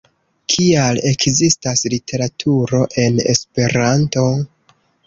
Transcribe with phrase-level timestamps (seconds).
[0.53, 4.31] Kial ekzistas literaturo en Esperanto?